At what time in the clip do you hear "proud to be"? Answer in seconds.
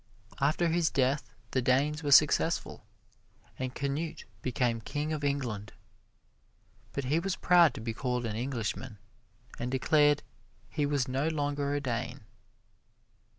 7.35-7.93